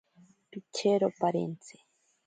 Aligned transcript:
Pichekero 0.49 1.07
parentsi. 1.19 1.75